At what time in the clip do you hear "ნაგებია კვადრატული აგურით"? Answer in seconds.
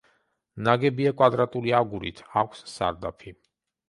0.67-2.21